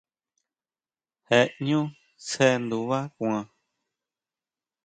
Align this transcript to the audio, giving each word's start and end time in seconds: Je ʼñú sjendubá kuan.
Je 1.27 1.39
ʼñú 1.55 1.79
sjendubá 2.25 2.99
kuan. 3.15 3.43